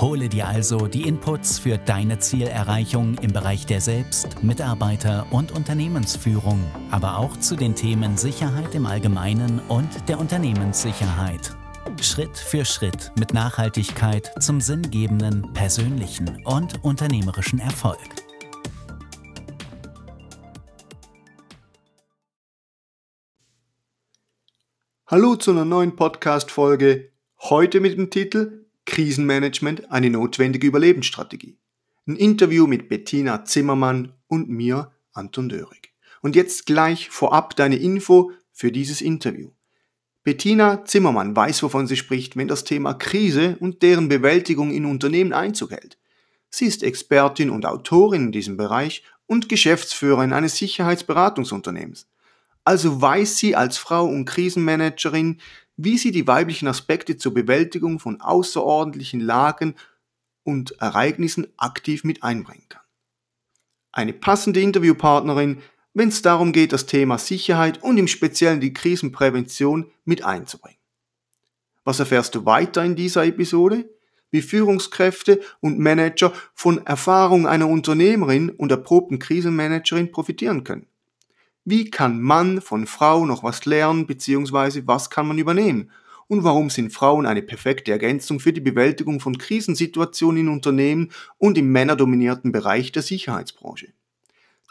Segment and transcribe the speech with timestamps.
[0.00, 6.58] Hole dir also die Inputs für deine Zielerreichung im Bereich der Selbst-, Mitarbeiter- und Unternehmensführung,
[6.90, 11.56] aber auch zu den Themen Sicherheit im Allgemeinen und der Unternehmenssicherheit.
[12.02, 18.00] Schritt für Schritt mit Nachhaltigkeit zum sinngebenden, persönlichen und unternehmerischen Erfolg.
[25.06, 27.12] Hallo zu einer neuen Podcast-Folge.
[27.38, 31.58] Heute mit dem Titel Krisenmanagement eine notwendige Überlebensstrategie.
[32.06, 35.92] Ein Interview mit Bettina Zimmermann und mir, Anton Dörig.
[36.20, 39.50] Und jetzt gleich vorab deine Info für dieses Interview.
[40.22, 45.34] Bettina Zimmermann weiß, wovon sie spricht, wenn das Thema Krise und deren Bewältigung in Unternehmen
[45.34, 45.98] Einzug hält.
[46.48, 52.06] Sie ist Expertin und Autorin in diesem Bereich und Geschäftsführerin eines Sicherheitsberatungsunternehmens.
[52.64, 55.40] Also weiß sie als Frau und Krisenmanagerin,
[55.76, 59.74] wie sie die weiblichen Aspekte zur Bewältigung von außerordentlichen Lagen
[60.44, 62.82] und Ereignissen aktiv mit einbringen kann.
[63.92, 65.62] Eine passende Interviewpartnerin,
[65.94, 70.78] wenn es darum geht, das Thema Sicherheit und im Speziellen die Krisenprävention mit einzubringen.
[71.84, 73.88] Was erfährst du weiter in dieser Episode?
[74.30, 80.88] Wie Führungskräfte und Manager von Erfahrung einer Unternehmerin und erprobten Krisenmanagerin profitieren können.
[81.64, 84.82] Wie kann Mann von Frau noch was lernen bzw.
[84.84, 85.90] was kann man übernehmen?
[86.26, 91.56] Und warum sind Frauen eine perfekte Ergänzung für die Bewältigung von Krisensituationen in Unternehmen und
[91.56, 93.92] im männerdominierten Bereich der Sicherheitsbranche?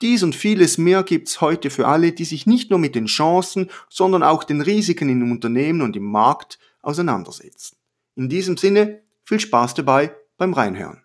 [0.02, 3.70] Dies und vieles mehr gibt's heute für alle, die sich nicht nur mit den Chancen,
[3.90, 7.78] sondern auch den Risiken im Unternehmen und im Markt auseinandersetzen.
[8.16, 11.03] In diesem Sinne, viel Spaß dabei beim Reinhören.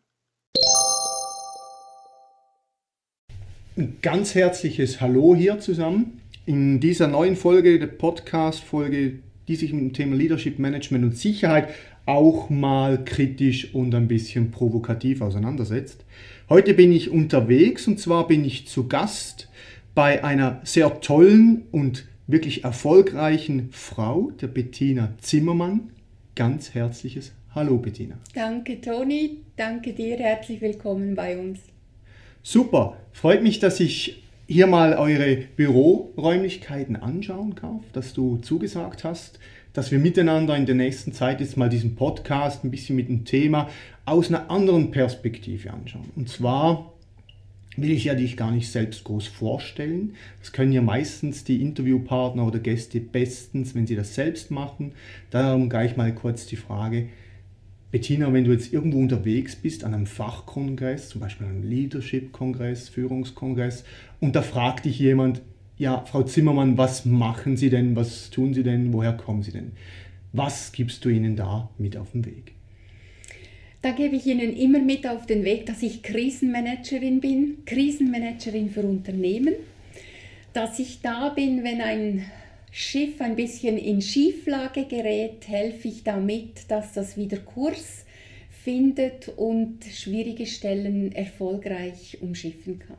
[4.02, 6.20] Ganz herzliches Hallo hier zusammen.
[6.46, 11.68] In dieser neuen Folge der Podcast-Folge, die sich mit dem Thema Leadership Management und Sicherheit
[12.04, 16.04] auch mal kritisch und ein bisschen provokativ auseinandersetzt.
[16.48, 19.48] Heute bin ich unterwegs und zwar bin ich zu Gast
[19.94, 25.90] bei einer sehr tollen und wirklich erfolgreichen Frau, der Bettina Zimmermann.
[26.34, 28.18] Ganz herzliches Hallo Bettina.
[28.34, 31.60] Danke Toni, danke dir, herzlich willkommen bei uns.
[32.50, 39.38] Super, freut mich, dass ich hier mal eure Büroräumlichkeiten anschauen darf, dass du zugesagt hast,
[39.74, 43.26] dass wir miteinander in der nächsten Zeit jetzt mal diesen Podcast ein bisschen mit dem
[43.26, 43.68] Thema
[44.06, 46.08] aus einer anderen Perspektive anschauen.
[46.16, 46.94] Und zwar
[47.76, 50.14] will ich ja dich gar nicht selbst groß vorstellen.
[50.40, 54.92] Das können ja meistens die Interviewpartner oder Gäste bestens, wenn sie das selbst machen.
[55.28, 57.08] Darum gleich mal kurz die Frage,
[57.90, 63.84] Bettina, wenn du jetzt irgendwo unterwegs bist an einem Fachkongress, zum Beispiel einem Leadership-Kongress, Führungskongress,
[64.20, 65.40] und da fragt dich jemand,
[65.78, 69.72] ja, Frau Zimmermann, was machen Sie denn, was tun Sie denn, woher kommen Sie denn?
[70.32, 72.52] Was gibst du ihnen da mit auf den Weg?
[73.80, 78.82] Da gebe ich Ihnen immer mit auf den Weg, dass ich Krisenmanagerin bin, Krisenmanagerin für
[78.82, 79.54] Unternehmen,
[80.52, 82.24] dass ich da bin, wenn ein
[82.70, 88.04] Schiff ein bisschen in Schieflage gerät, helfe ich damit, dass das wieder Kurs
[88.62, 92.98] findet und schwierige Stellen erfolgreich umschiffen kann.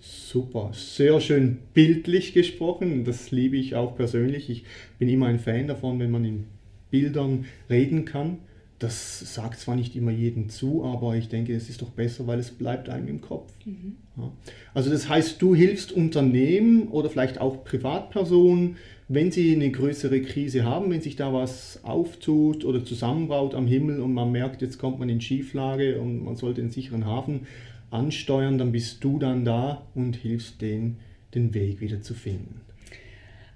[0.00, 3.04] Super, sehr schön bildlich gesprochen.
[3.04, 4.50] Das liebe ich auch persönlich.
[4.50, 4.64] Ich
[4.98, 6.44] bin immer ein Fan davon, wenn man in
[6.90, 8.38] Bildern reden kann.
[8.82, 12.40] Das sagt zwar nicht immer jedem zu, aber ich denke, es ist doch besser, weil
[12.40, 13.52] es bleibt einem im Kopf.
[13.64, 13.94] Mhm.
[14.16, 14.32] Ja.
[14.74, 18.76] Also das heißt, du hilfst Unternehmen oder vielleicht auch Privatpersonen,
[19.06, 24.00] wenn sie eine größere Krise haben, wenn sich da was auftut oder zusammenbaut am Himmel
[24.00, 27.46] und man merkt, jetzt kommt man in Schieflage und man sollte einen sicheren Hafen
[27.92, 30.96] ansteuern, dann bist du dann da und hilfst denen,
[31.36, 32.62] den Weg wieder zu finden.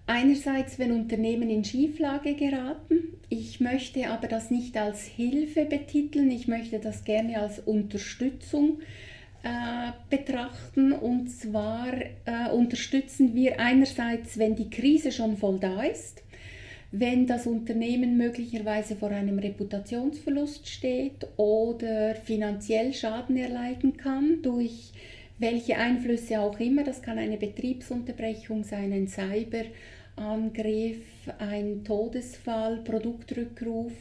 [0.06, 3.19] Einerseits, wenn Unternehmen in Schieflage geraten.
[3.29, 6.31] Ich möchte aber das nicht als Hilfe betiteln.
[6.31, 8.79] Ich möchte das gerne als Unterstützung
[9.43, 10.93] äh, betrachten.
[10.93, 11.93] Und zwar
[12.25, 16.23] äh, unterstützen wir einerseits, wenn die Krise schon voll da ist,
[16.93, 24.93] wenn das Unternehmen möglicherweise vor einem Reputationsverlust steht oder finanziell Schaden erleiden kann durch
[25.38, 26.85] welche Einflüsse auch immer.
[26.85, 29.09] Das kann eine Betriebsunterbrechung sein, ein
[30.16, 30.98] Cyberangriff,
[31.38, 33.92] ein Todesfall, Produktrückruf.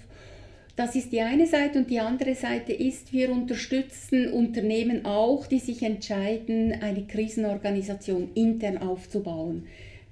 [0.76, 5.60] Das ist die eine Seite und die andere Seite ist, wir unterstützen Unternehmen auch, die
[5.60, 9.68] sich entscheiden, eine Krisenorganisation intern aufzubauen.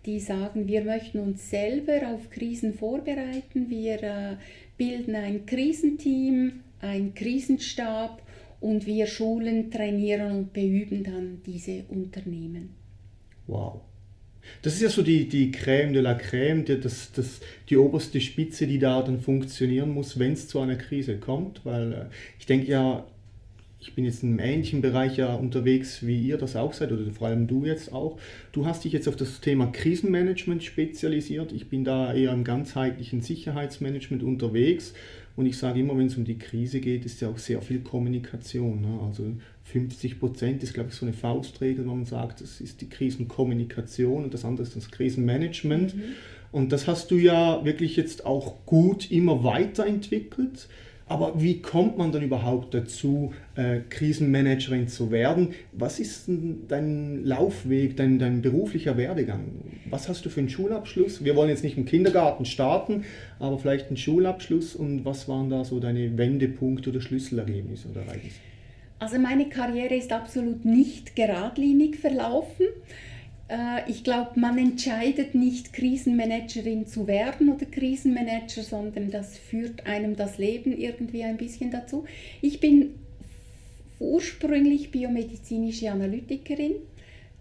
[0.06, 4.36] Die sagen, wir möchten uns selber auf Krisen vorbereiten, wir äh,
[4.78, 8.22] bilden ein Krisenteam, ein Krisenstab
[8.60, 12.70] und wir schulen, trainieren und beüben dann diese Unternehmen.
[13.48, 13.82] Wow.
[14.62, 18.22] Das ist ja so die, die Crème de la Crème, die, das, das, die oberste
[18.22, 21.62] Spitze, die da dann funktionieren muss, wenn es zu einer Krise kommt.
[21.66, 22.06] Weil äh,
[22.40, 23.06] ich denke ja,
[23.84, 27.28] ich bin jetzt in ähnlichen Bereich ja unterwegs, wie ihr das auch seid, oder vor
[27.28, 28.18] allem du jetzt auch.
[28.54, 31.52] Du hast dich jetzt auf das Thema Krisenmanagement spezialisiert.
[31.52, 34.94] Ich bin da eher im ganzheitlichen Sicherheitsmanagement unterwegs.
[35.36, 37.82] Und ich sage immer, wenn es um die Krise geht, ist ja auch sehr viel
[37.82, 38.82] Kommunikation.
[38.82, 39.00] Ne?
[39.06, 39.26] Also
[39.64, 44.26] 50 Prozent ist, glaube ich, so eine Faustregel, wo man sagt, das ist die Krisenkommunikation
[44.26, 45.96] und das andere ist das Krisenmanagement.
[45.96, 46.02] Mhm.
[46.52, 50.68] Und das hast du ja wirklich jetzt auch gut immer weiterentwickelt.
[51.08, 55.50] Aber wie kommt man dann überhaupt dazu, äh, Krisenmanagerin zu werden?
[55.74, 56.30] Was ist
[56.68, 59.52] dein Laufweg, dein, dein beruflicher Werdegang?
[59.90, 61.24] Was hast du für einen Schulabschluss?
[61.24, 63.04] Wir wollen jetzt nicht im Kindergarten starten,
[63.40, 68.38] aber vielleicht einen Schulabschluss und was waren da so deine Wendepunkte oder Schlüsselergebnisse oder Ereignisse?
[69.00, 72.68] Also meine Karriere ist absolut nicht geradlinig verlaufen.
[73.50, 80.16] Äh, ich glaube, man entscheidet nicht, Krisenmanagerin zu werden oder Krisenmanager, sondern das führt einem
[80.16, 82.06] das Leben irgendwie ein bisschen dazu.
[82.42, 82.96] Ich bin
[84.00, 86.76] ursprünglich biomedizinische Analytikerin.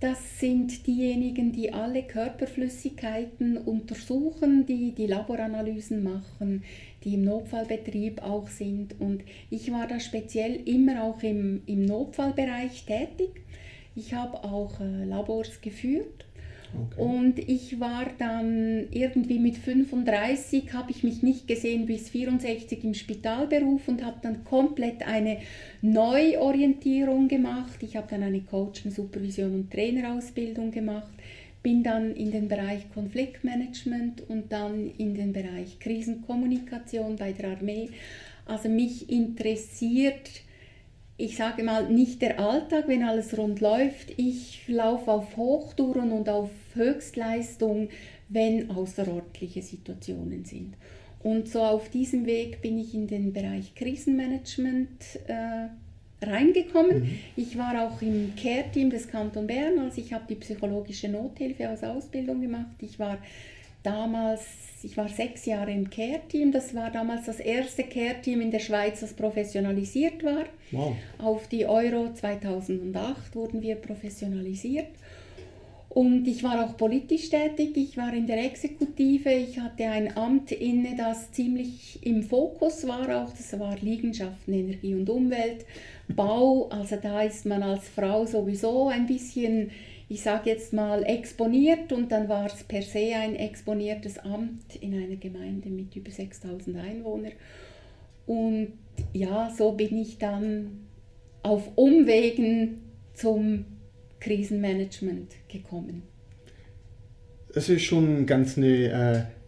[0.03, 6.65] Das sind diejenigen, die alle Körperflüssigkeiten untersuchen, die die Laboranalysen machen,
[7.05, 9.01] die im Notfallbetrieb auch sind.
[9.01, 13.45] Und ich war da speziell immer auch im, im Notfallbereich tätig.
[13.95, 16.25] Ich habe auch äh, Labors geführt.
[16.75, 17.01] Okay.
[17.01, 22.95] Und ich war dann irgendwie mit 35, habe ich mich nicht gesehen bis 64 im
[22.95, 25.39] Spitalberuf und habe dann komplett eine
[25.83, 27.83] Neuorientierung gemacht.
[27.83, 31.13] Ich habe dann eine Coaching, Supervision und Trainerausbildung gemacht,
[31.63, 37.91] bin dann in den Bereich Konfliktmanagement und dann in den Bereich Krisenkommunikation bei der Armee.
[38.47, 40.43] Also mich interessiert
[41.23, 44.13] ich sage mal, nicht der Alltag, wenn alles rund läuft.
[44.17, 47.91] Ich laufe auf Hochtouren und auf Höchstleistung,
[48.29, 50.75] wenn außerordentliche Situationen sind.
[51.23, 57.03] Und so auf diesem Weg bin ich in den Bereich Krisenmanagement äh, reingekommen.
[57.03, 57.19] Mhm.
[57.37, 61.85] Ich war auch im Care-Team des Kanton Bern, also ich habe die psychologische Nothilfe aus
[61.85, 62.75] Ausbildung gemacht.
[62.81, 63.19] Ich war
[63.83, 64.43] damals,
[64.83, 66.53] ich war sechs Jahre im Care-Team.
[66.53, 70.45] Das war damals das erste Care-Team in der Schweiz, das professionalisiert war.
[70.71, 70.97] Wow.
[71.19, 74.89] Auf die Euro 2008 wurden wir professionalisiert.
[75.95, 80.51] Und ich war auch politisch tätig, ich war in der Exekutive, ich hatte ein Amt
[80.51, 85.67] inne, das ziemlich im Fokus war auch, das war Liegenschaften, Energie und Umwelt,
[86.09, 89.71] Bau, also da ist man als Frau sowieso ein bisschen
[90.13, 94.93] ich sage jetzt mal, exponiert und dann war es per se ein exponiertes Amt in
[94.93, 97.33] einer Gemeinde mit über 6000 Einwohnern.
[98.27, 98.75] Und
[99.15, 100.87] ja, so bin ich dann
[101.43, 102.83] auf Umwegen
[103.15, 103.65] zum
[104.21, 106.03] Krisenmanagement gekommen.
[107.55, 109.42] Es ist schon ganz eine äh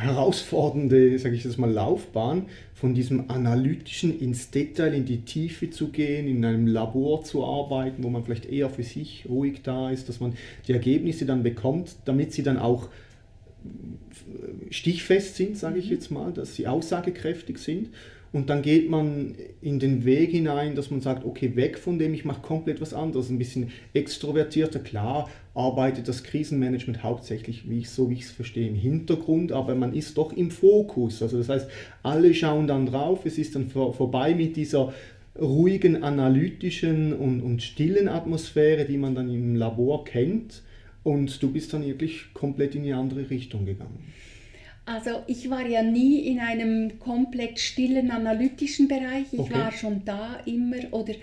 [0.00, 5.88] herausfordernde, sage ich jetzt mal, Laufbahn, von diesem analytischen ins Detail, in die Tiefe zu
[5.88, 10.08] gehen, in einem Labor zu arbeiten, wo man vielleicht eher für sich ruhig da ist,
[10.08, 10.34] dass man
[10.66, 12.88] die Ergebnisse dann bekommt, damit sie dann auch
[14.70, 15.92] stichfest sind, sage ich mhm.
[15.92, 17.90] jetzt mal, dass sie aussagekräftig sind.
[18.32, 22.14] Und dann geht man in den Weg hinein, dass man sagt, okay, weg von dem,
[22.14, 24.78] ich mache komplett was anderes, ein bisschen extrovertierter.
[24.78, 29.74] Klar arbeitet das Krisenmanagement hauptsächlich, wie ich so wie ich es verstehe, im Hintergrund, aber
[29.74, 31.22] man ist doch im Fokus.
[31.22, 31.68] Also das heißt,
[32.02, 34.92] alle schauen dann drauf, es ist dann vor, vorbei mit dieser
[35.38, 40.62] ruhigen, analytischen und, und stillen Atmosphäre, die man dann im Labor kennt.
[41.02, 44.12] Und du bist dann wirklich komplett in die andere Richtung gegangen.
[44.84, 49.32] Also ich war ja nie in einem komplett stillen analytischen Bereich.
[49.32, 49.54] Ich okay.
[49.54, 51.14] war schon da immer oder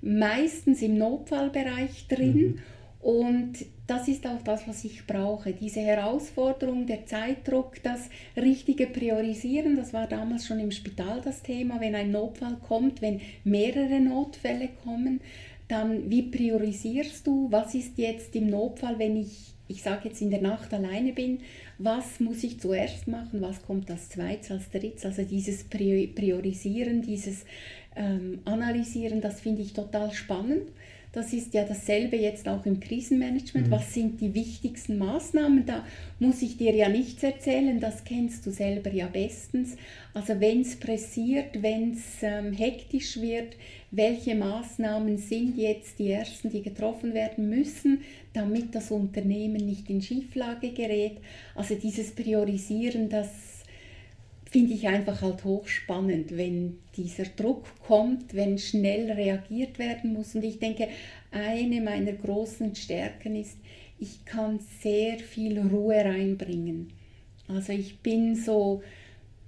[0.00, 2.36] meistens im Notfallbereich drin.
[2.36, 2.58] Mhm.
[3.06, 5.52] Und das ist auch das, was ich brauche.
[5.52, 11.80] Diese Herausforderung, der Zeitdruck, das richtige Priorisieren, das war damals schon im Spital das Thema.
[11.80, 15.20] Wenn ein Notfall kommt, wenn mehrere Notfälle kommen,
[15.68, 17.46] dann wie priorisierst du?
[17.52, 21.38] Was ist jetzt im Notfall, wenn ich, ich sage jetzt in der Nacht alleine bin?
[21.78, 25.04] was muss ich zuerst machen, was kommt als zweites, als drittes.
[25.04, 27.44] Also dieses Priorisieren, dieses
[27.94, 30.70] ähm, Analysieren, das finde ich total spannend.
[31.16, 33.68] Das ist ja dasselbe jetzt auch im Krisenmanagement.
[33.68, 33.70] Mhm.
[33.70, 35.64] Was sind die wichtigsten Maßnahmen?
[35.64, 35.82] Da
[36.18, 39.78] muss ich dir ja nichts erzählen, das kennst du selber ja bestens.
[40.12, 43.56] Also wenn es pressiert, wenn es ähm, hektisch wird,
[43.92, 48.02] welche Maßnahmen sind jetzt die ersten, die getroffen werden müssen,
[48.34, 51.16] damit das Unternehmen nicht in Schieflage gerät.
[51.54, 53.55] Also dieses Priorisieren, das
[54.56, 60.34] finde ich einfach halt hochspannend, wenn dieser Druck kommt, wenn schnell reagiert werden muss.
[60.34, 60.88] Und ich denke,
[61.30, 63.58] eine meiner großen Stärken ist,
[63.98, 66.88] ich kann sehr viel Ruhe reinbringen.
[67.48, 68.82] Also ich bin so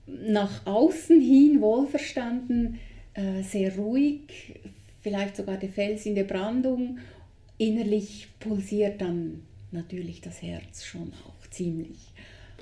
[0.07, 2.79] nach außen hin wohlverstanden,
[3.15, 4.57] äh, sehr ruhig,
[5.01, 6.99] vielleicht sogar der Fels in der Brandung.
[7.57, 9.41] Innerlich pulsiert dann
[9.73, 12.13] natürlich das Herz schon auch ziemlich.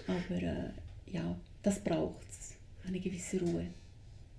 [0.06, 0.70] Aber äh,
[1.12, 1.36] ja,
[1.66, 2.36] das braucht es,
[2.88, 3.66] eine gewisse Ruhe.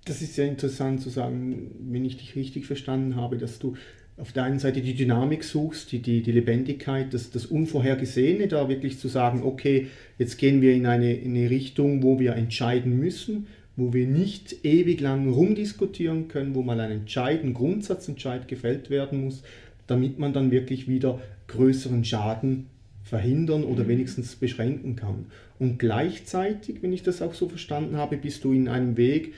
[0.06, 3.76] Das ist sehr interessant zu sagen, wenn ich dich richtig verstanden habe, dass du
[4.18, 8.68] auf der einen Seite die Dynamik suchst, die, die, die Lebendigkeit, das, das Unvorhergesehene, da
[8.68, 9.88] wirklich zu sagen, okay,
[10.18, 14.66] jetzt gehen wir in eine, in eine Richtung, wo wir entscheiden müssen, wo wir nicht
[14.66, 19.44] ewig lang rumdiskutieren können, wo mal ein Entscheid, Grundsatzentscheid gefällt werden muss,
[19.86, 22.66] damit man dann wirklich wieder größeren Schaden
[23.08, 23.90] verhindern oder mhm.
[23.90, 25.26] wenigstens beschränken kann.
[25.60, 29.34] Und gleichzeitig, wenn ich das auch so verstanden habe, bist du in einem Weg,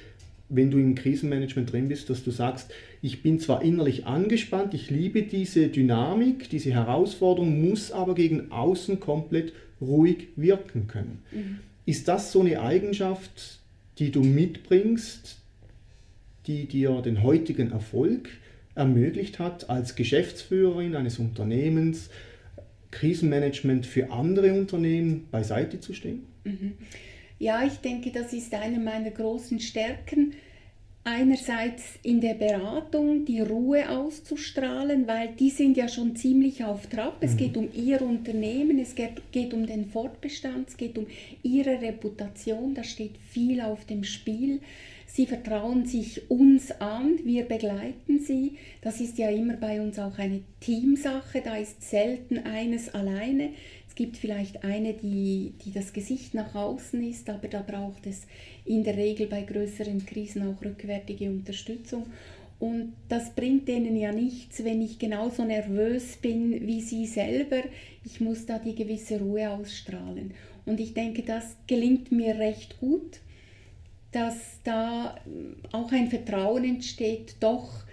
[0.50, 2.72] wenn du im Krisenmanagement drin bist, dass du sagst,
[3.02, 9.00] ich bin zwar innerlich angespannt, ich liebe diese Dynamik, diese Herausforderung, muss aber gegen außen
[9.00, 11.22] komplett ruhig wirken können.
[11.32, 11.60] Mhm.
[11.86, 13.60] Ist das so eine Eigenschaft,
[14.00, 15.38] die du mitbringst,
[16.48, 18.30] die dir den heutigen Erfolg
[18.76, 22.10] ermöglicht hat als Geschäftsführerin eines Unternehmens,
[22.92, 26.28] Krisenmanagement für andere Unternehmen beiseite zu stehen?
[26.44, 26.74] Mhm.
[27.38, 30.34] Ja, ich denke, das ist eine meiner großen Stärken.
[31.06, 37.18] Einerseits in der Beratung die Ruhe auszustrahlen, weil die sind ja schon ziemlich auf Trab.
[37.22, 37.38] Es mhm.
[37.38, 41.08] geht um ihr Unternehmen, es geht, geht um den Fortbestand, es geht um
[41.42, 44.60] ihre Reputation, da steht viel auf dem Spiel.
[45.12, 48.58] Sie vertrauen sich uns an, wir begleiten sie.
[48.82, 53.50] Das ist ja immer bei uns auch eine Teamsache, da ist selten eines alleine.
[54.00, 58.22] Gibt vielleicht eine, die, die das Gesicht nach außen ist, aber da braucht es
[58.64, 62.06] in der Regel bei größeren Krisen auch rückwärtige Unterstützung.
[62.60, 67.64] Und das bringt denen ja nichts, wenn ich genauso nervös bin wie sie selber.
[68.06, 70.34] Ich muss da die gewisse Ruhe ausstrahlen.
[70.66, 73.20] Und ich denke, das gelingt mir recht gut
[74.12, 75.16] dass da
[75.72, 77.84] auch ein Vertrauen entsteht, doch,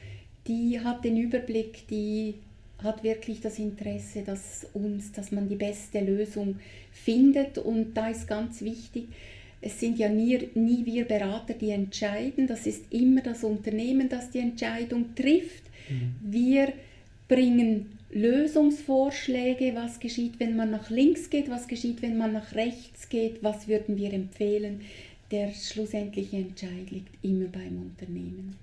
[0.47, 2.37] die hat den Überblick, die
[2.83, 6.57] hat wirklich das Interesse, dass uns, dass man die beste Lösung
[6.93, 9.09] findet und da ist ganz wichtig,
[9.63, 14.31] es sind ja nie, nie wir Berater, die entscheiden, das ist immer das Unternehmen, das
[14.31, 15.65] die Entscheidung trifft.
[15.89, 16.15] Mhm.
[16.21, 16.73] Wir
[17.27, 23.09] bringen Lösungsvorschläge, was geschieht, wenn man nach links geht, was geschieht, wenn man nach rechts
[23.09, 24.83] geht, was würden wir empfehlen
[25.31, 28.57] der schlussendliche Entscheid liegt immer beim Unternehmen.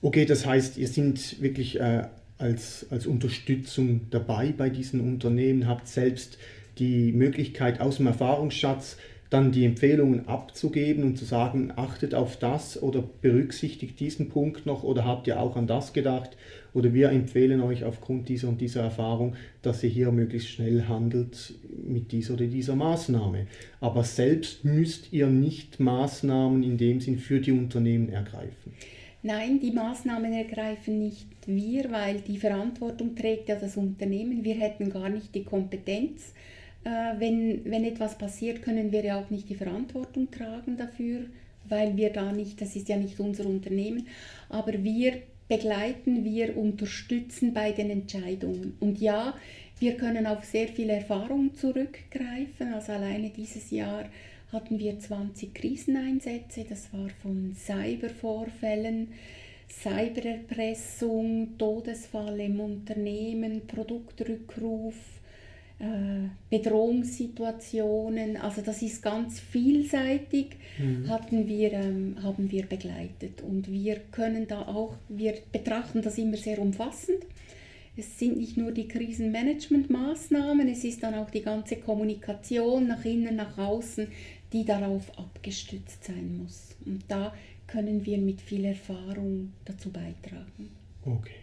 [0.00, 2.04] Okay, das heißt, ihr seid wirklich äh,
[2.42, 6.38] als, als Unterstützung dabei bei diesen Unternehmen, habt selbst
[6.78, 8.96] die Möglichkeit aus dem Erfahrungsschatz
[9.32, 14.82] dann die Empfehlungen abzugeben und zu sagen, achtet auf das oder berücksichtigt diesen Punkt noch
[14.82, 16.36] oder habt ihr auch an das gedacht
[16.74, 21.54] oder wir empfehlen euch aufgrund dieser und dieser Erfahrung, dass ihr hier möglichst schnell handelt
[21.82, 23.46] mit dieser oder dieser Maßnahme.
[23.80, 28.74] Aber selbst müsst ihr nicht Maßnahmen in dem Sinn für die Unternehmen ergreifen.
[29.22, 34.44] Nein, die Maßnahmen ergreifen nicht wir, weil die Verantwortung trägt ja das Unternehmen.
[34.44, 36.32] Wir hätten gar nicht die Kompetenz
[36.84, 41.26] äh, wenn, wenn etwas passiert, können wir ja auch nicht die Verantwortung tragen dafür,
[41.68, 44.08] weil wir da nicht, das ist ja nicht unser Unternehmen,
[44.48, 48.76] aber wir begleiten, wir unterstützen bei den Entscheidungen.
[48.80, 49.34] Und ja,
[49.78, 52.72] wir können auf sehr viel Erfahrung zurückgreifen.
[52.72, 54.04] Also alleine dieses Jahr
[54.52, 56.64] hatten wir 20 Kriseneinsätze.
[56.68, 59.08] Das war von Cybervorfällen,
[59.68, 64.94] Cybererpressung, Todesfall im Unternehmen, Produktrückruf,
[65.78, 71.08] äh, Bedrohungssituationen, also das ist ganz vielseitig, mhm.
[71.08, 73.40] hatten wir, ähm, haben wir begleitet.
[73.42, 77.24] Und wir können da auch, wir betrachten das immer sehr umfassend.
[77.96, 83.36] Es sind nicht nur die Krisenmanagementmaßnahmen, es ist dann auch die ganze Kommunikation nach innen,
[83.36, 84.08] nach außen,
[84.52, 86.74] die darauf abgestützt sein muss.
[86.86, 87.34] Und da
[87.66, 90.70] können wir mit viel Erfahrung dazu beitragen.
[91.04, 91.41] Okay.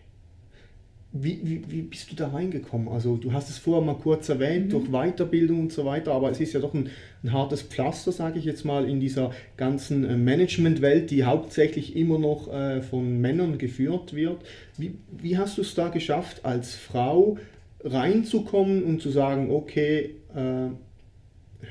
[1.12, 2.88] Wie, wie, wie, bist du da reingekommen?
[2.88, 4.70] Also du hast es vorher mal kurz erwähnt, mhm.
[4.70, 6.92] durch Weiterbildung und so weiter, aber es ist ja doch ein,
[7.24, 12.20] ein hartes Pflaster, sage ich jetzt mal, in dieser ganzen äh, Managementwelt, die hauptsächlich immer
[12.20, 14.38] noch äh, von Männern geführt wird.
[14.78, 17.38] Wie, wie hast du es da geschafft, als Frau
[17.84, 20.70] reinzukommen und zu sagen, okay, äh,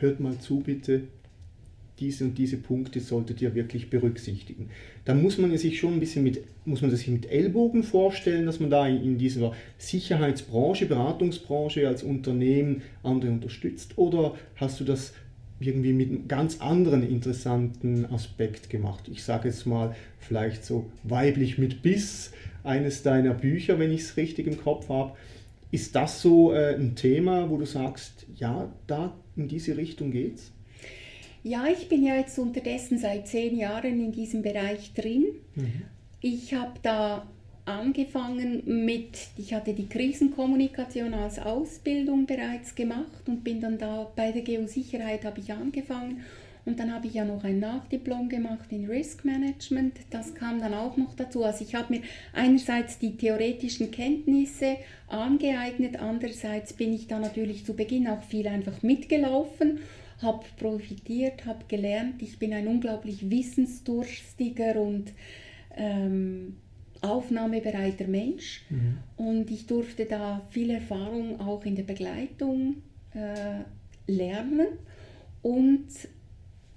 [0.01, 1.03] hört mal zu bitte,
[2.01, 4.71] diese und diese Punkte solltet ihr wirklich berücksichtigen.
[5.05, 8.61] Da muss man sich schon ein bisschen mit, muss man sich mit Ellbogen vorstellen, dass
[8.61, 15.15] man da in, dieser Sicherheitsbranche, Beratungsbranche als Unternehmen andere unterstützt oder hast du das
[15.61, 19.09] irgendwie mit einem ganz anderen interessanten Aspekt gemacht?
[19.11, 22.33] Ich sage jetzt mal vielleicht so weiblich mit Biss,
[22.65, 25.13] eines deiner Bücher, wenn ich es richtig im Kopf habe.
[25.71, 30.53] Ist das so äh, ein Thema, wo du sagst, ja, da in diese Richtung geht's?
[31.43, 35.27] Ja, ich bin ja jetzt unterdessen seit zehn Jahren in diesem Bereich drin.
[35.55, 35.83] Mhm.
[36.21, 37.27] Ich habe da
[37.65, 44.33] angefangen mit, ich hatte die Krisenkommunikation als Ausbildung bereits gemacht und bin dann da bei
[44.33, 46.25] der Geosicherheit habe ich angefangen
[46.65, 50.01] und dann habe ich ja noch ein Nachdiplom gemacht in Risk Management.
[50.11, 51.45] Das kam dann auch noch dazu.
[51.45, 52.03] Also ich habe mir
[52.35, 54.77] einerseits die theoretischen Kenntnisse
[55.07, 59.79] angeeignet, andererseits bin ich da natürlich zu Beginn auch viel einfach mitgelaufen
[60.23, 62.23] habe profitiert, habe gelernt.
[62.23, 65.13] Ich bin ein unglaublich wissensdurstiger und
[65.77, 66.57] ähm,
[67.01, 68.99] aufnahmebereiter Mensch mhm.
[69.17, 72.83] und ich durfte da viel Erfahrung auch in der Begleitung
[73.15, 73.63] äh,
[74.11, 74.67] lernen
[75.43, 75.87] und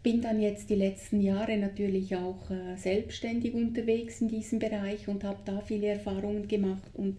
[0.03, 5.23] bin dann jetzt die letzten Jahre natürlich auch äh, selbstständig unterwegs in diesem Bereich und
[5.23, 7.17] habe da viele Erfahrungen gemacht und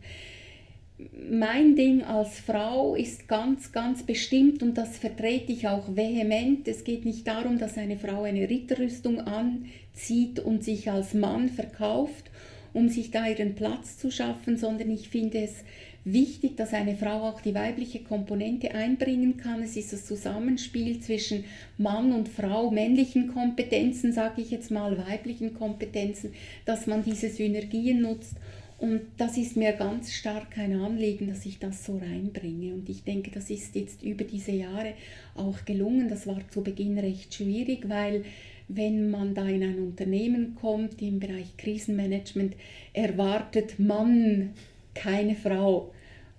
[1.30, 6.68] mein Ding als Frau ist ganz, ganz bestimmt und das vertrete ich auch vehement.
[6.68, 12.30] Es geht nicht darum, dass eine Frau eine Ritterrüstung anzieht und sich als Mann verkauft,
[12.72, 15.64] um sich da ihren Platz zu schaffen, sondern ich finde es
[16.04, 19.62] wichtig, dass eine Frau auch die weibliche Komponente einbringen kann.
[19.62, 21.44] Es ist das Zusammenspiel zwischen
[21.78, 26.32] Mann und Frau, männlichen Kompetenzen, sage ich jetzt mal, weiblichen Kompetenzen,
[26.64, 28.34] dass man diese Synergien nutzt
[28.82, 32.74] und das ist mir ganz stark ein Anliegen, dass ich das so reinbringe.
[32.74, 34.94] Und ich denke, das ist jetzt über diese Jahre
[35.36, 36.08] auch gelungen.
[36.08, 38.24] Das war zu Beginn recht schwierig, weil
[38.66, 42.56] wenn man da in ein Unternehmen kommt im Bereich Krisenmanagement,
[42.92, 44.50] erwartet man
[44.94, 45.92] keine Frau.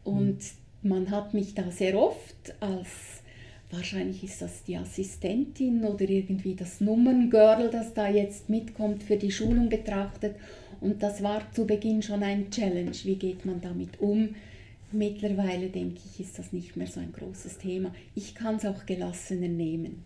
[0.03, 0.39] Und
[0.81, 2.89] man hat mich da sehr oft als
[3.71, 9.31] wahrscheinlich ist das die Assistentin oder irgendwie das Nummerngirl, das da jetzt mitkommt, für die
[9.31, 10.35] Schulung betrachtet.
[10.83, 12.91] Und das war zu Beginn schon ein Challenge.
[13.03, 14.35] Wie geht man damit um?
[14.91, 17.95] Mittlerweile denke ich, ist das nicht mehr so ein großes Thema.
[18.15, 20.03] Ich kann es auch gelassener nehmen.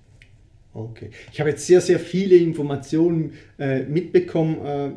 [0.74, 1.10] Okay.
[1.34, 4.66] Ich habe jetzt sehr, sehr viele Informationen äh, mitbekommen.
[4.66, 4.92] Äh,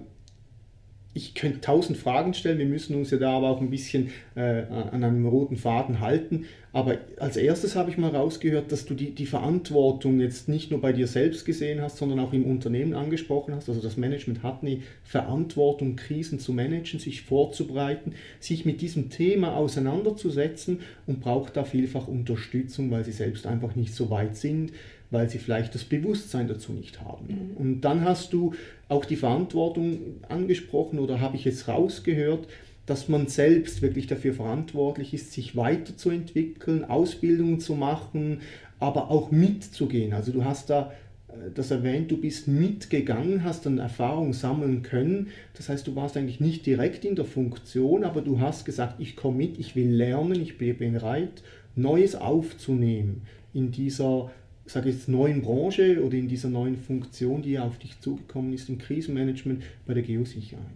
[1.12, 4.62] ich könnte tausend Fragen stellen, wir müssen uns ja da aber auch ein bisschen äh,
[4.62, 6.46] an einem roten Faden halten.
[6.72, 10.80] Aber als erstes habe ich mal rausgehört, dass du die, die Verantwortung jetzt nicht nur
[10.80, 13.68] bei dir selbst gesehen hast, sondern auch im Unternehmen angesprochen hast.
[13.68, 19.56] Also das Management hat eine Verantwortung, Krisen zu managen, sich vorzubereiten, sich mit diesem Thema
[19.56, 24.70] auseinanderzusetzen und braucht da vielfach Unterstützung, weil sie selbst einfach nicht so weit sind
[25.10, 27.26] weil sie vielleicht das Bewusstsein dazu nicht haben.
[27.26, 27.56] Mhm.
[27.56, 28.54] Und dann hast du
[28.88, 32.46] auch die Verantwortung angesprochen oder habe ich jetzt rausgehört,
[32.86, 38.40] dass man selbst wirklich dafür verantwortlich ist, sich weiterzuentwickeln, Ausbildungen zu machen,
[38.80, 40.12] aber auch mitzugehen.
[40.12, 40.92] Also du hast da
[41.28, 45.28] äh, das erwähnt, du bist mitgegangen, hast dann Erfahrung sammeln können.
[45.54, 49.16] Das heißt, du warst eigentlich nicht direkt in der Funktion, aber du hast gesagt, ich
[49.16, 51.42] komme mit, ich will lernen, ich bin bereit,
[51.76, 54.30] Neues aufzunehmen in dieser
[54.70, 58.78] sage jetzt, neuen Branche oder in dieser neuen Funktion, die auf dich zugekommen ist im
[58.78, 60.66] Krisenmanagement bei der Geosicherheit?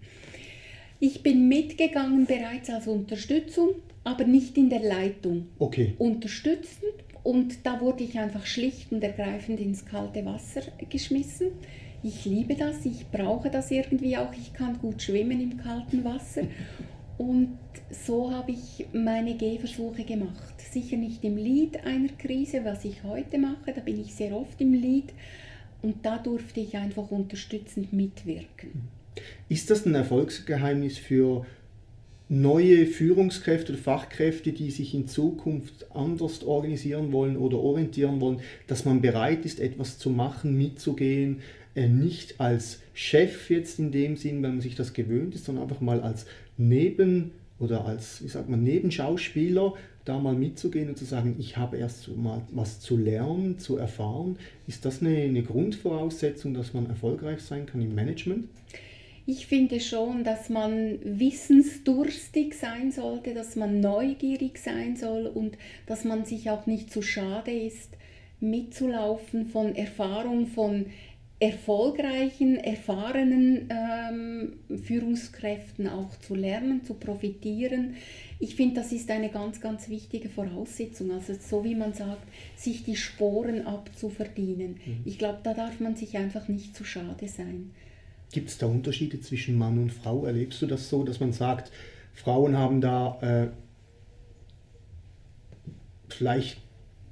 [1.01, 3.71] Ich bin mitgegangen bereits als Unterstützung,
[4.05, 5.49] aber nicht in der Leitung.
[5.59, 5.95] Okay.
[5.99, 11.49] Unterstützend und da wurde ich einfach schlicht und ergreifend ins kalte Wasser geschmissen.
[12.03, 14.33] Ich liebe das, ich brauche das irgendwie auch.
[14.35, 16.43] Ich kann gut schwimmen im kalten Wasser.
[17.17, 17.59] Und
[17.91, 20.55] so habe ich meine Gehversuche gemacht.
[20.59, 24.61] Sicher nicht im Lead einer Krise, was ich heute mache, da bin ich sehr oft
[24.61, 25.13] im Lead
[25.83, 28.89] und da durfte ich einfach unterstützend mitwirken.
[29.49, 31.47] Ist das ein Erfolgsgeheimnis für
[32.29, 38.85] neue Führungskräfte oder Fachkräfte, die sich in Zukunft anders organisieren wollen oder orientieren wollen, dass
[38.85, 41.43] man bereit ist, etwas zu machen, mitzugehen,
[41.75, 45.65] äh, nicht als Chef jetzt in dem Sinn, wenn man sich das gewöhnt ist, sondern
[45.65, 51.05] einfach mal als Neben- oder als, wie sagt man, Nebenschauspieler da mal mitzugehen und zu
[51.05, 54.37] sagen, ich habe erst mal was zu lernen, zu erfahren.
[54.67, 58.49] Ist das eine, eine Grundvoraussetzung, dass man erfolgreich sein kann im Management?
[59.27, 66.05] Ich finde schon, dass man wissensdurstig sein sollte, dass man neugierig sein soll und dass
[66.05, 67.89] man sich auch nicht zu schade ist,
[68.41, 70.87] mitzulaufen von Erfahrung von
[71.45, 77.97] erfolgreichen, erfahrenen ähm, Führungskräften auch zu lernen, zu profitieren.
[78.39, 81.11] Ich finde, das ist eine ganz, ganz wichtige Voraussetzung.
[81.11, 82.27] Also so wie man sagt,
[82.57, 84.77] sich die Sporen abzuverdienen.
[84.87, 85.03] Mhm.
[85.05, 87.73] Ich glaube, da darf man sich einfach nicht zu schade sein.
[88.33, 90.25] Gibt es da Unterschiede zwischen Mann und Frau?
[90.25, 91.71] Erlebst du das so, dass man sagt,
[92.15, 93.49] Frauen haben da äh,
[96.09, 96.63] vielleicht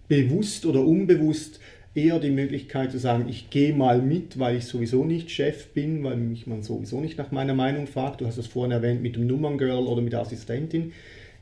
[0.09, 1.61] bewusst oder unbewusst
[1.94, 6.02] eher die Möglichkeit zu sagen, ich gehe mal mit, weil ich sowieso nicht Chef bin,
[6.05, 8.20] weil mich man sowieso nicht nach meiner Meinung fragt.
[8.20, 10.92] Du hast es vorhin erwähnt mit dem Nummerngirl oder mit der Assistentin.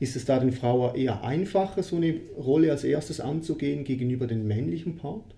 [0.00, 4.46] Ist es da den Frauen eher einfacher, so eine Rolle als erstes anzugehen gegenüber dem
[4.46, 5.34] männlichen Part?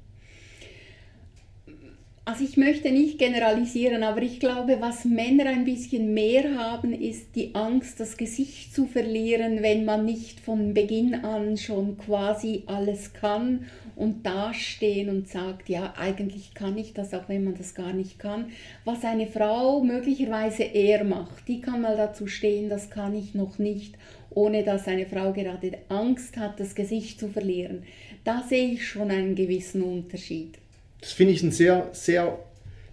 [2.25, 7.35] Also ich möchte nicht generalisieren, aber ich glaube, was Männer ein bisschen mehr haben, ist
[7.35, 13.13] die Angst, das Gesicht zu verlieren, wenn man nicht von Beginn an schon quasi alles
[13.13, 17.93] kann und dastehen und sagt, ja, eigentlich kann ich das, auch wenn man das gar
[17.93, 18.53] nicht kann.
[18.85, 23.59] Was eine Frau möglicherweise eher macht, die kann mal dazu stehen, das kann ich noch
[23.59, 23.97] nicht,
[24.31, 27.83] ohne dass eine Frau gerade Angst hat, das Gesicht zu verlieren.
[28.23, 30.62] Da sehe ich schon einen gewissen Unterschied.
[31.03, 32.39] Das finde ich ein sehr, sehr,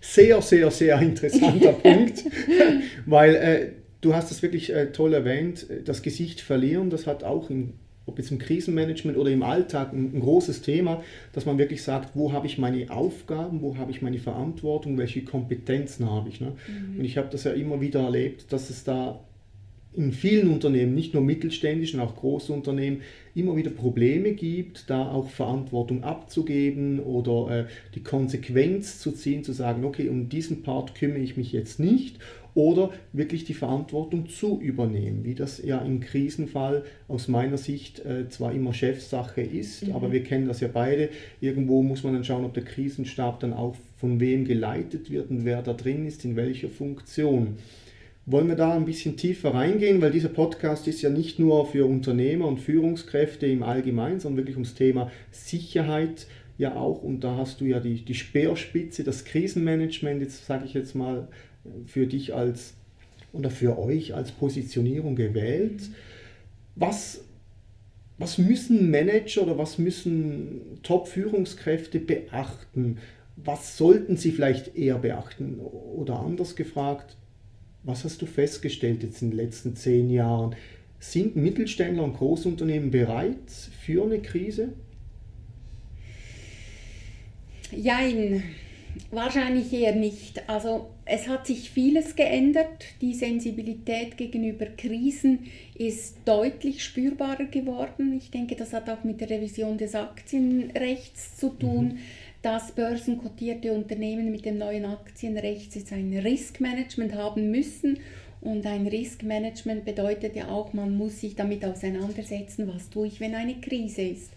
[0.02, 2.26] sehr, sehr, sehr interessanter Punkt,
[3.06, 3.68] weil äh,
[4.02, 7.76] du hast es wirklich äh, toll erwähnt, das Gesicht verlieren, das hat auch im
[8.10, 12.16] ob jetzt im Krisenmanagement oder im Alltag ein, ein großes Thema, dass man wirklich sagt,
[12.16, 16.42] wo habe ich meine Aufgaben, wo habe ich meine Verantwortung, welche Kompetenzen habe ich.
[16.42, 16.54] Ne?
[16.68, 17.00] Mhm.
[17.00, 19.20] Und ich habe das ja immer wieder erlebt, dass es da
[20.00, 23.02] in vielen Unternehmen, nicht nur mittelständischen, auch Großunternehmen,
[23.36, 29.52] immer wieder Probleme gibt, da auch Verantwortung abzugeben oder äh, die Konsequenz zu ziehen, zu
[29.52, 32.18] sagen, okay, um diesen Part kümmere ich mich jetzt nicht
[32.56, 38.28] oder wirklich die Verantwortung zu übernehmen, wie das ja im Krisenfall aus meiner Sicht äh,
[38.30, 39.94] zwar immer Chefsache ist, mhm.
[39.94, 41.10] aber wir kennen das ja beide.
[41.42, 45.44] Irgendwo muss man dann schauen, ob der Krisenstab dann auch von wem geleitet wird und
[45.44, 47.58] wer da drin ist, in welcher Funktion.
[48.32, 51.88] Wollen wir da ein bisschen tiefer reingehen, weil dieser Podcast ist ja nicht nur für
[51.88, 56.28] Unternehmer und Führungskräfte im Allgemeinen, sondern wirklich ums Thema Sicherheit
[56.60, 57.02] ja auch.
[57.02, 61.28] Und da hast du ja die, die Speerspitze, das Krisenmanagement, jetzt sage ich jetzt mal,
[61.88, 62.76] für dich als
[63.34, 65.82] oder für euch als Positionierung gewählt.
[66.76, 67.24] Was,
[68.20, 73.00] was müssen Manager oder was müssen Top-Führungskräfte beachten?
[73.38, 75.60] Was sollten sie vielleicht eher beachten?
[75.60, 77.16] Oder anders gefragt,
[77.84, 80.56] was hast du festgestellt jetzt in den letzten zehn Jahren?
[81.00, 83.50] Sind Mittelständler und Großunternehmen bereit
[83.86, 84.74] für eine Krise?
[87.72, 88.44] Jein.
[89.12, 90.50] Wahrscheinlich eher nicht.
[90.50, 92.86] Also es hat sich vieles geändert.
[93.02, 98.14] Die Sensibilität gegenüber Krisen ist deutlich spürbarer geworden.
[98.18, 101.86] Ich denke, das hat auch mit der Revision des Aktienrechts zu tun.
[101.86, 102.00] Mhm.
[102.42, 108.00] Dass börsenkotierte Unternehmen mit dem neuen Aktienrecht jetzt ein Riskmanagement haben müssen.
[108.42, 113.36] Und ein Riskmanagement bedeutet ja auch, man muss sich damit auseinandersetzen, was tue ich, wenn
[113.36, 114.32] eine Krise ist.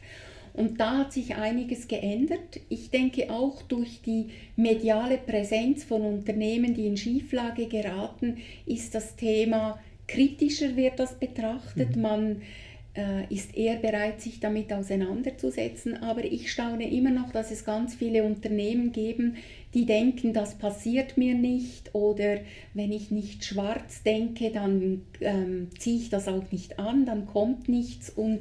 [0.55, 2.61] Und da hat sich einiges geändert.
[2.69, 9.17] Ich denke auch durch die mediale Präsenz von Unternehmen, die in Schieflage geraten, ist das
[9.17, 9.79] Thema
[10.12, 11.97] kritischer wird das betrachtet.
[11.97, 12.03] Mhm.
[12.03, 12.43] Man
[13.31, 16.03] ist eher bereit, sich damit auseinanderzusetzen.
[16.03, 19.37] Aber ich staune immer noch, dass es ganz viele Unternehmen geben,
[19.75, 22.41] die denken, das passiert mir nicht oder
[22.75, 27.69] wenn ich nicht schwarz denke, dann ähm, ziehe ich das auch nicht an, dann kommt
[27.69, 28.41] nichts und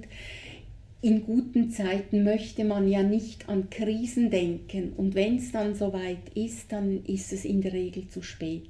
[1.02, 6.30] in guten Zeiten möchte man ja nicht an Krisen denken und wenn es dann soweit
[6.36, 8.66] ist, dann ist es in der Regel zu spät.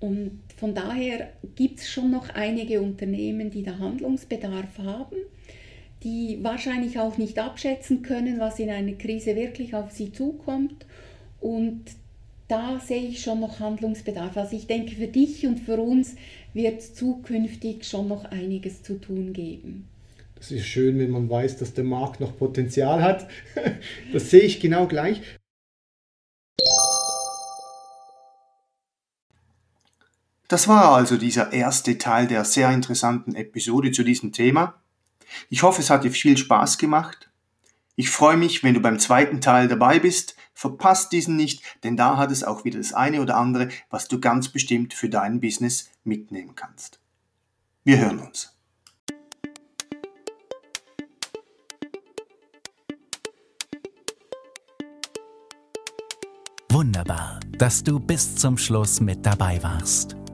[0.00, 5.16] Und von daher gibt es schon noch einige Unternehmen, die da Handlungsbedarf haben,
[6.02, 10.86] die wahrscheinlich auch nicht abschätzen können, was in einer Krise wirklich auf sie zukommt.
[11.40, 11.82] Und
[12.48, 14.36] da sehe ich schon noch Handlungsbedarf.
[14.36, 16.16] Also ich denke, für dich und für uns
[16.54, 19.86] wird zukünftig schon noch einiges zu tun geben.
[20.40, 23.28] Es ist schön, wenn man weiß, dass der Markt noch Potenzial hat.
[24.12, 25.20] Das sehe ich genau gleich.
[30.50, 34.74] Das war also dieser erste Teil der sehr interessanten Episode zu diesem Thema.
[35.48, 37.30] Ich hoffe, es hat dir viel Spaß gemacht.
[37.94, 40.34] Ich freue mich, wenn du beim zweiten Teil dabei bist.
[40.52, 44.18] Verpasst diesen nicht, denn da hat es auch wieder das eine oder andere, was du
[44.18, 46.98] ganz bestimmt für dein Business mitnehmen kannst.
[47.84, 48.52] Wir hören uns.
[56.70, 60.19] Wunderbar, dass du bis zum Schluss mit dabei warst.